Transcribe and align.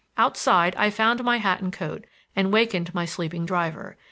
Outside 0.17 0.75
I 0.77 0.89
found 0.89 1.23
my 1.23 1.37
hat 1.37 1.61
and 1.61 1.71
coat, 1.71 2.05
and 2.35 2.51
wakened 2.51 2.91
my 2.95 3.05
sleeping 3.05 3.45
driver. 3.45 3.99